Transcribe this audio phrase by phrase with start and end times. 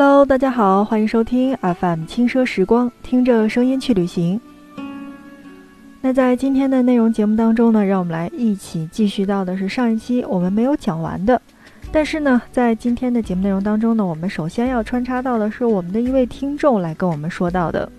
[0.00, 4.40] Hello，大家好，欢迎收听 FM 轻奢时光，听着声音去旅行。
[6.00, 11.42] 那在今天的内容节目当中呢，让我们来一起继续到的是上一期我们没有讲完的。
[11.90, 17.90] 但是呢，在今天的节目内容当中呢，我们首先要穿插到的是我们的一位听众来跟我们说到的，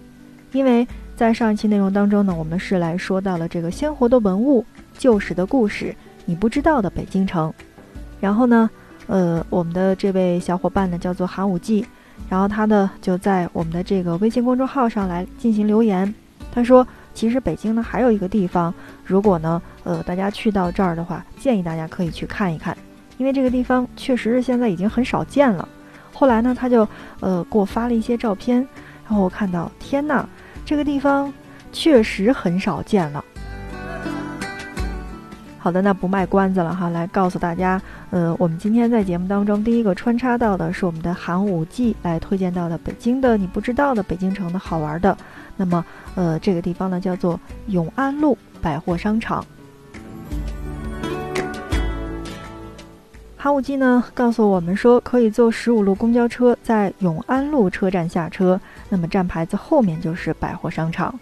[0.53, 4.63] 因为在上一期内容当中呢，我们是来说到了这个鲜活的文物、
[4.97, 5.93] 旧时的故事，
[6.23, 7.53] 你不知道的北京城。
[8.21, 8.69] 然后呢，
[9.09, 11.83] 呃，我们的这位小伙伴呢叫做韩武纪，
[12.29, 16.13] 然后他呢就在我们的这个微信公众号上来进行留言，
[16.53, 18.71] 他说，其实北京呢还有一个地方，
[19.03, 22.77] 如果呢，呃，大家去到这儿的话，建议大家可以去看一看。
[23.17, 25.67] 因为这个地方确实是现在已经很少见了。
[26.13, 26.87] 后来呢，他就
[27.19, 28.57] 呃给我发了一些照片，
[29.07, 30.23] 然后我看到，天呐，
[30.63, 31.33] 这个地方
[31.73, 33.25] 确实很少见了。
[35.61, 37.79] 好的，那不卖关子了哈，来告诉大家，
[38.11, 45.15] 呃，我们今天在节目当中第一个穿插到的是我们的寒武纪来推荐到的北京的你不知道的北京城的好玩的。
[45.57, 45.83] 那么，
[46.15, 49.45] 呃，这个地方呢叫做永安路百货商场。
[53.35, 61.13] 寒武纪呢告诉我们说，可以坐十五路公交车在永安路车站下车，那么站牌子后面就是百货商场。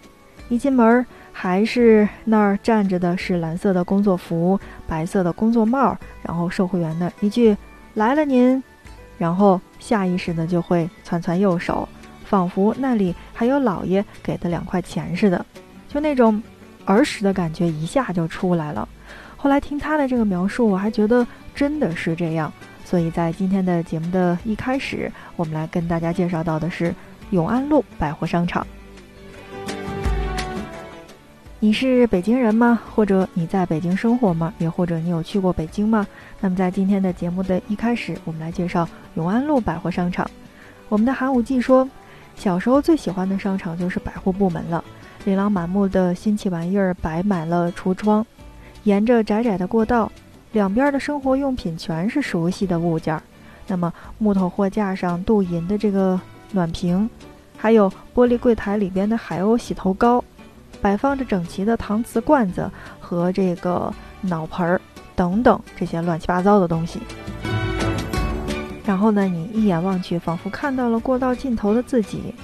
[0.48, 1.04] 一进门
[1.40, 4.58] 还是那儿站着的是蓝色的工作服、
[4.88, 7.56] 白色的工作帽，然后售货员的一句
[7.94, 8.60] “来了您”，
[9.16, 11.88] 然后下意识的就会窜窜右手，
[12.24, 15.46] 仿佛那里还有老爷给的两块钱似的，
[15.88, 16.42] 就那种
[16.84, 18.88] 儿时的感觉一下就出来了。
[19.36, 22.52] 后来听他的这个描述，我还觉得真的是这样。
[22.84, 26.92] 所以在今天的节目的一开始，我们来跟大家介绍到的是
[27.30, 28.66] 永安路百货商场。
[31.60, 32.80] 你是北京人吗？
[32.94, 34.54] 或者你在北京生活吗？
[34.58, 36.06] 也或者你有去过北京吗？
[36.40, 40.30] 那么在今天的节目的一开始，我们来介绍永安路百货商场。
[40.88, 41.88] 我们的韩武记说，
[42.36, 44.84] 小时候最喜欢的商场就是百货部门了，
[45.24, 48.24] 琳琅满目的新奇玩意儿摆满了橱窗。
[48.84, 50.12] 沿着窄窄的过道，
[50.52, 53.20] 两边的生活用品全是熟悉的物件儿。
[53.66, 56.20] 那么木头货架上镀银的这个
[56.52, 57.10] 暖瓶，
[57.56, 60.24] 还有玻璃柜台里边的海鸥洗头膏，
[60.80, 64.80] 摆放着整齐的搪瓷罐子和这个脑盆儿
[65.14, 67.00] 等等这些乱七八糟的东西。
[68.84, 72.34] 然后呢，你一眼望去，仿佛看到了过道尽头的自己。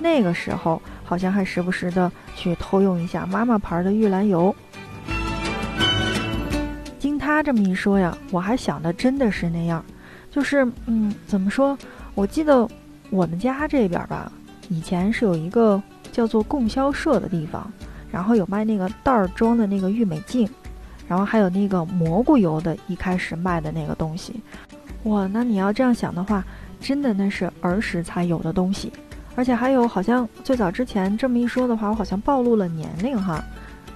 [0.00, 4.54] 那个时候，好像还时不时的去偷用一下妈妈牌的玉兰油。
[6.98, 9.84] 经他这么一说呀，我还想的真的是那样，
[10.30, 11.78] 就是，嗯，怎么说？
[12.14, 12.68] 我记得
[13.10, 14.32] 我们家这边吧，
[14.68, 15.80] 以前是有一个
[16.14, 17.68] 叫做供销社的地方，
[18.08, 20.48] 然后有卖那个袋儿装的那个玉美净，
[21.08, 24.40] 然后还有那个蘑菇油的，一开始卖的那个东西。
[25.02, 26.44] 哇，那你要这样想的话，
[26.80, 28.92] 真的那是儿时才有的东西，
[29.34, 33.44] 而且还有好像最早之前这么一说的话，我好像暴露了年龄哈。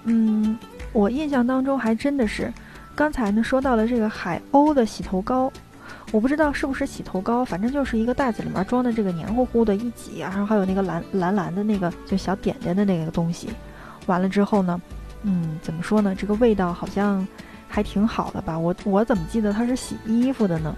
[0.02, 0.58] 嗯，
[0.92, 2.52] 我印象当中还真的是。
[2.96, 5.52] 刚才呢说到了这个海鸥的洗头膏，
[6.10, 13.50] 我不知道是不是洗头膏，反正就是一个袋子里面装的这个黏糊糊的，一挤，然后还有那个蓝蓝蓝的那个就小点点的那个东西。
[14.06, 14.80] 完了之后呢，
[15.22, 16.14] 嗯，怎么说呢？
[16.14, 17.26] 这个味道好像
[17.68, 18.58] 还挺好的吧？
[18.58, 20.74] 我我怎么记得它是洗衣服的呢？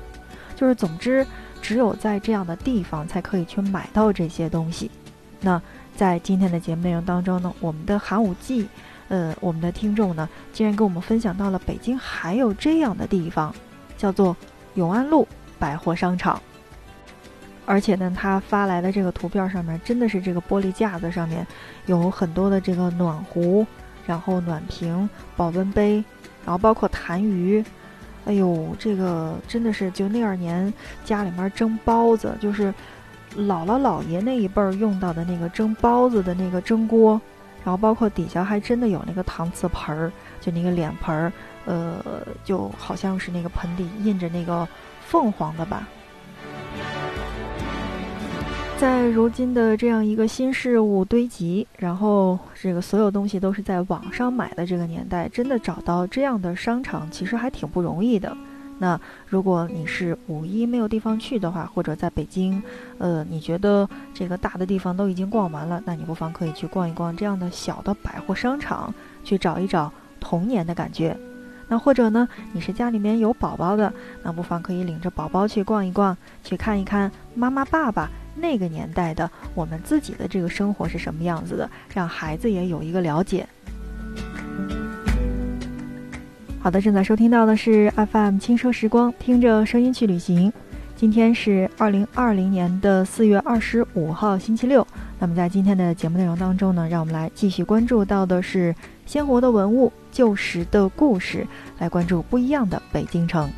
[0.57, 1.25] 就是总之，
[1.63, 4.91] 只有在这样的地方才可以去买到这些东西。
[5.41, 5.63] 那
[5.97, 8.69] 在今天的节目内容当中呢，我们的寒武纪。
[9.09, 13.53] 呃，我们的听众呢，竟然跟我们分享到了北京还有这样的地方，
[13.99, 14.37] 叫做
[14.75, 15.27] 永安路
[15.59, 16.41] 百货商场。
[17.67, 21.47] 而且呢，他发来的这个图片上面，真的是这个玻璃架子上面
[21.87, 23.65] 有很多的这个暖壶，
[24.07, 26.03] 然后暖瓶、保温杯，
[26.45, 27.65] 然后包括痰盂。
[28.25, 30.73] 哎呦，这个真的是就那二年
[31.05, 32.75] 家里面蒸包子，就是
[33.37, 37.21] 姥姥姥爷那一辈儿用到的那个蒸包子的那个蒸锅。
[37.63, 41.33] 然后包括底下还真的有那个搪瓷盆儿，就那个脸盆儿，
[41.71, 44.67] 呃，就好像是那个盆底印着那个
[45.07, 45.87] 凤凰的吧。
[48.77, 58.37] 在如今的这样一个新事物堆积，然后这个所有东西都是在网上买的这个年代，真的找到这样的商场其实还挺不容易的。
[58.79, 62.61] 那如果你是五一没有地方去的话，或者在北京，
[62.99, 68.93] 呃，你觉得这个大的地方都已经逛完了，那你不妨可以去逛一逛这样的小的百货商场，
[69.23, 71.15] 去找一找童年的感觉。
[71.71, 73.93] 那或者呢，你是家里面有宝宝的，
[74.25, 83.47] 那不妨可以领着宝宝去逛一逛，去看一看妈妈爸爸那个年代的我们自己的这个生活是什么样子的，让孩子也有一个了解。
[86.61, 90.53] 好的，正在收听到的是 FM 轻奢时光，听着声音去旅行。
[90.97, 94.85] 今天是二零二零年的四月二十五号，星期六。
[95.23, 98.75] 那么在今天的节目内容当中呢，让我们来继续关注到的是
[99.05, 101.47] 鲜活的文物、旧时的故事，
[101.79, 103.51] 来关注不一样的北京城。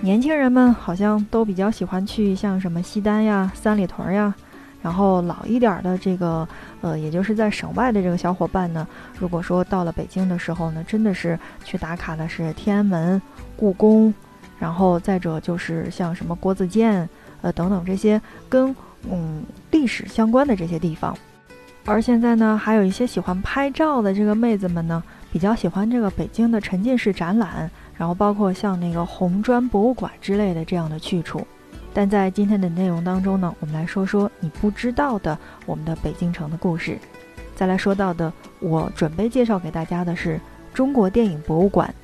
[0.00, 4.34] 年轻人们好像都比较喜欢去像什么西单呀、三里屯呀，
[4.82, 6.46] 然后老一点的这个，
[6.80, 8.84] 呃，也就是在省外的这个小伙伴呢，
[9.16, 13.22] 如果说到了北京的时候呢，真的是去打卡的是天安门、
[13.56, 14.12] 故宫。
[14.58, 17.08] 然后再者就是像什么国子监，
[17.40, 18.74] 呃等等这些跟
[19.10, 21.16] 嗯历史相关的这些地方，
[21.84, 25.02] 而现在呢，还有一些喜欢拍照的这个妹子们呢，
[25.32, 31.46] 比较喜欢这个北京的沉浸式展览，然后包括像那个红砖博物馆之类的这样的去处。
[31.94, 36.98] 但在今天的内容当中呢，我们来说说你不知道的我们的北京城的故事。
[37.54, 40.40] 再来说到的，我准备介绍给大家的是
[40.72, 41.94] 中国电影博物馆。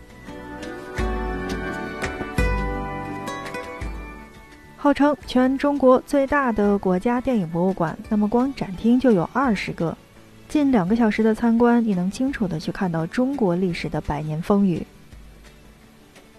[4.81, 9.99] 号称全中国最大的国家电影博物馆，那么光展厅就有二十个，
[10.49, 14.87] 近两个小时的参观，你能清楚的去看到中国历史的百年风雨。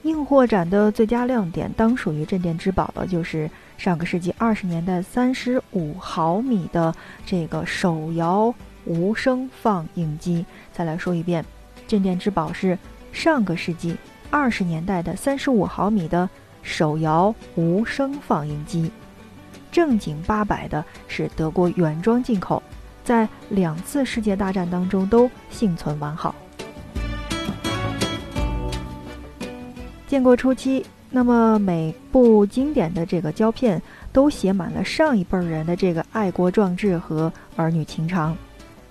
[0.03, 6.95] 硬货展的最佳亮点，当属于镇店之宝的，就是上个世纪二十年代三十五毫米的
[7.25, 8.55] 这个手摇
[8.85, 10.45] 无声放映机。
[10.71, 11.43] 再来说一遍，
[11.89, 12.79] 镇店之宝是
[13.11, 13.97] 上个世纪
[14.29, 16.29] 二十年代的三十五毫米的。
[16.61, 18.91] 手摇无声放映机，
[19.71, 22.61] 正经八百的是德国原装进口，
[23.03, 26.35] 在两次世界大战当中都幸存完好。
[30.07, 38.35] 建国初期，那么每部经典的这个胶片都写满了上一辈人的这个爱国壮志和儿女情长，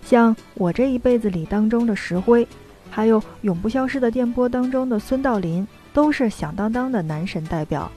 [0.05, 2.47] 像我这一辈子里当中的石灰，
[2.89, 5.67] 还有永不消失的电波当中的孙道临。
[5.99, 7.91] 都是响当当的男神代表。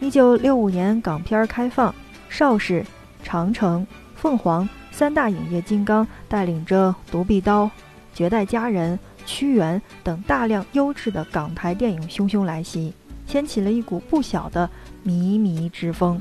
[0.00, 1.94] 一九六五年港片开放，
[2.28, 2.84] 邵氏、
[3.22, 7.66] 长城、凤凰三大影业金刚带领着《独臂刀》
[8.12, 12.92] 《绝代佳人》《屈原》等大量优质的港台电影汹汹来袭，
[13.28, 14.68] 掀起了一股不小的
[15.06, 16.20] 靡靡之风。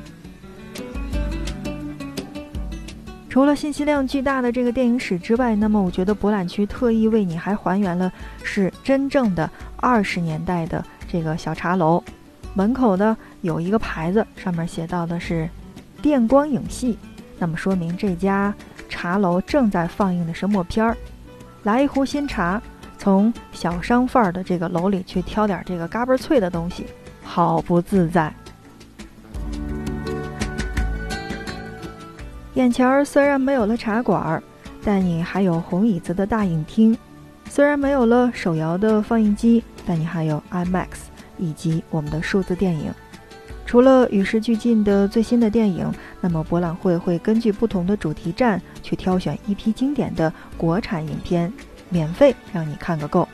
[3.27, 8.13] 除了信息量巨大的这个电影史之外，那么我觉得博览区特意为你还还原了
[8.43, 9.49] 是真正的
[9.83, 10.81] 二十年代的
[11.11, 12.01] 这个小茶楼，
[12.53, 15.49] 门口呢有一个牌子，上面写到的是
[16.01, 16.97] 电光影戏，
[17.37, 18.53] 那么说明这家
[18.87, 20.95] 茶楼正在放映的是默片儿。
[21.63, 22.61] 来一壶新茶，
[22.97, 26.85] 从小商贩的这个楼里去挑点这个嘎嘣脆的东西，
[27.21, 28.33] 好不自在。
[32.53, 34.41] 眼前虽然没有了茶馆，
[34.81, 36.95] 但你还有红椅子的大影厅；
[37.49, 40.87] 虽然没有了手摇的放映机，但你还有 IMAX
[41.37, 42.93] 以及我们的数字电影。
[43.65, 45.91] 除了与时俱进的最新的电影，
[46.21, 51.51] 那么博览会会根据不同的主题站去挑选一批经典的国产影片，
[51.89, 53.27] 免费让你看个够。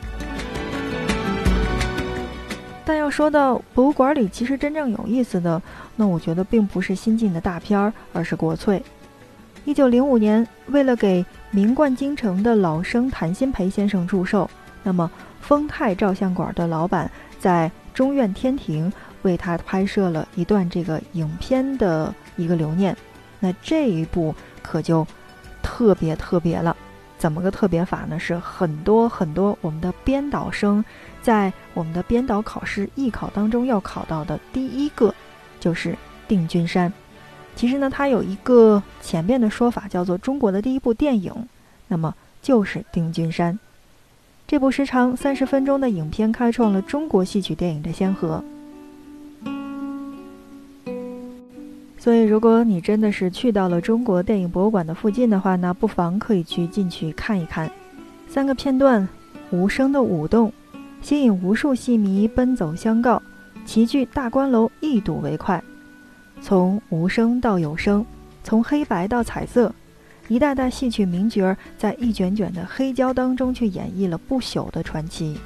[2.84, 5.60] 但要说到博物馆里其实真正有意思的，
[5.94, 8.82] 那我觉得并不是新进的大片儿，而是国粹。
[9.64, 14.48] 一九零五年，为了给名冠京城的老生谭鑫培先生祝寿，
[14.82, 15.10] 那么
[15.40, 22.96] 丰泰照相馆的老板在中院天庭为他拍摄了一段这个影片的一个留念。
[23.38, 25.06] 那这一部可就
[25.62, 26.76] 特别特别了，
[27.18, 28.18] 怎么个特别法呢？
[28.18, 30.84] 是很多很多我们的编导生
[31.22, 35.14] 在我们的编导考试艺考当中要考到的第一个，
[35.58, 35.96] 就是
[36.28, 36.92] 定军山。
[37.56, 41.34] 其实呢，它有一个前面的说法，叫做中国的第一部电影，
[41.88, 43.52] 那么就是《定军山》
[44.50, 48.42] 这部时长三十分钟的影片，开创了中国戏曲电影的先河。
[51.96, 57.70] 所以，如果你真的是去到了中国电影博物馆的附近的话呢，不妨可以去进去看一看。
[58.26, 59.08] 三个片段，
[59.52, 60.52] 无声的舞动，
[61.00, 63.22] 吸引无数戏迷奔走相告，
[63.64, 65.62] 齐聚大观楼一睹为快。
[66.42, 68.04] 从无声到有声，
[68.42, 69.72] 从黑白到彩色，
[70.30, 75.36] 一代代戏曲名角在一卷卷的黑胶当中去演绎了不朽的传奇。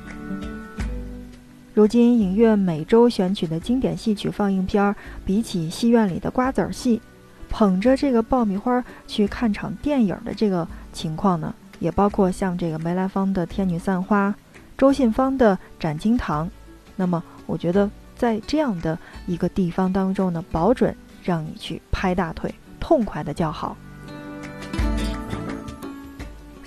[1.72, 7.00] 如今影院每周选取的经典戏曲放映片儿，比起戏院里的瓜子儿戏，
[7.48, 14.28] 捧着这个爆米花去看场电影的这个情况呢，也包括像这个梅兰芳的《天女散花》，
[14.76, 16.46] 周信芳的《斩金堂》，
[16.94, 17.90] 那么我觉得。
[18.16, 23.76] 在这样的一个地方当中呢，保准让你去拍大腿，痛快的叫好。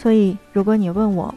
[0.07, 1.35] 所以，如果你问我，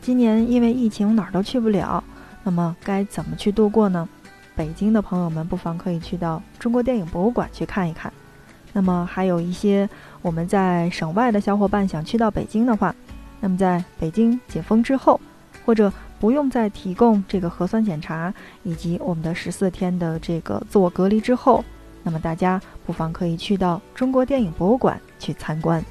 [0.00, 2.02] 今年因为疫情哪儿都去不了，
[2.42, 4.08] 那么该怎么去度过呢？
[4.56, 8.10] 北京的朋友们，不妨可以去到中国电影博物馆去看一看。
[8.72, 9.86] 那么还有一些
[10.22, 12.94] 我们在省外的小伙伴想去到北京的话，
[13.40, 15.20] 那么在北京解封之后，
[15.66, 21.62] 或者不用再提供这个核酸检查以及我们的十四天的这个自我隔离之后，
[22.02, 25.84] 那么大家不妨可以去到中国电影博物馆去参观。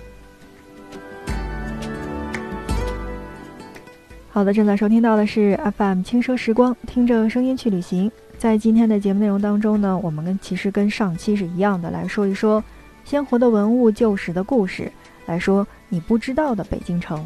[4.37, 8.11] 好的，正在收听到的是 FM 轻奢时光，听着声音去旅行。
[8.37, 12.63] 在今天的节目内容当中呢，我们跟其实跟上期是一样的，来说一说
[13.03, 14.91] 鲜活的文物、旧时的故事，
[15.25, 17.25] 来说你不知道的北京城。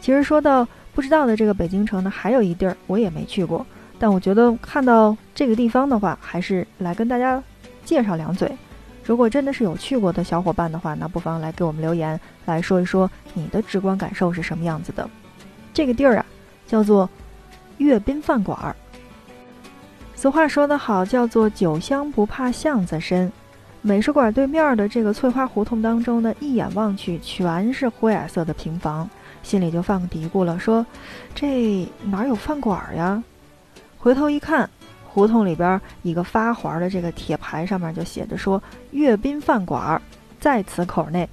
[0.00, 0.64] 其实说到
[0.94, 3.66] 不知道的这个北京城呢，还有一地儿我也没去过，
[3.98, 7.42] 但我觉得看到这个地方的话，还是来跟大家
[7.84, 8.48] 介绍两嘴。
[9.02, 15.10] 如果真的是有去过的小伙伴的话，那不妨来给我们留言，来说一说你的直观感受是什么样子的。
[15.72, 16.26] 这个地儿啊，
[16.66, 17.08] 叫做
[17.78, 18.74] 阅兵饭馆儿。
[20.14, 23.30] 俗话说得好，叫做“酒香不怕巷子深”。
[23.80, 29.08] 美术馆对面的这个翠花胡同当中呢，一眼望去全是灰矮色的平房，
[29.44, 30.84] 心里就犯个嘀咕了，说
[31.32, 33.22] ：“这哪有饭馆呀？”
[33.96, 34.68] 回头一看，
[35.06, 38.60] 胡同里边一个发黄的这个铁牌上面就写着说
[38.90, 40.02] ：“阅兵饭馆
[40.40, 41.28] 在此口内。”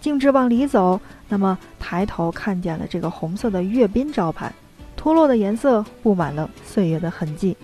[0.00, 4.52] 径直往里走，那么抬头看见了这个红色的阅兵招牌，
[4.96, 7.56] 脱落的颜色布满了岁月的痕迹。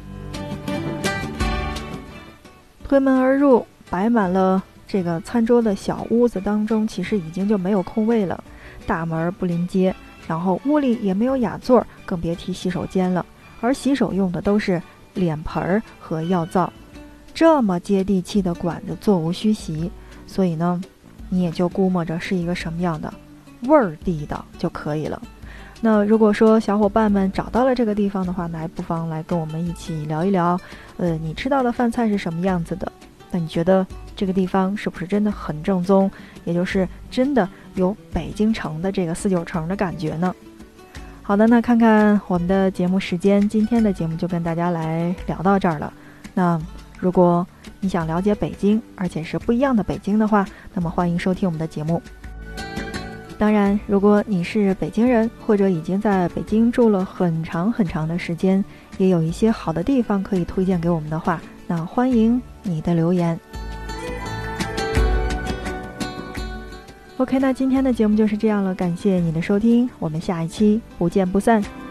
[2.85, 8.43] 推门而入，摆满了这个餐桌的小屋子当中，其实已经就没有空位了。
[8.87, 9.95] 大门不临街，
[10.27, 13.25] 然后屋里也没有雅座，更别提洗手间了。
[13.61, 14.83] 而洗手用的都是
[15.15, 16.73] 脸盆儿和药皂，
[17.33, 19.91] 这么接地气的馆子，座无虚席。
[20.27, 20.83] 所以呢。
[21.35, 23.11] 你也就估摸着是一个什么样的
[23.63, 25.21] 味儿地道就可以了。
[25.81, 30.59] 那如果说小伙伴们找到了这个地方的话，那还不妨来跟我们一起聊一聊。
[30.97, 32.91] 呃，你吃到的饭菜是什么样子的？
[33.33, 36.09] 那你觉得这个地方是不是真的很正宗？
[36.45, 40.33] 也就是真的有北京城的这个四九城的感觉呢？
[41.23, 45.93] 好的，那看看我们的节目时间，今天的节目就跟大家来聊到这儿了。
[46.35, 46.61] 那
[46.99, 47.45] 如果
[47.81, 52.01] 你想了解北京，而且是不一样的北京的话，那么欢迎收听我们的节目。
[53.39, 58.65] 当然，如果你是北京人，或者已经在北京住了很长很长的时间，
[58.99, 63.39] 也有一些好的地方可以推荐给我们的话，那欢迎你的留言。
[67.17, 71.82] OK，那今天的节目就是这样了，感谢你的收听，我们下一期不见不散。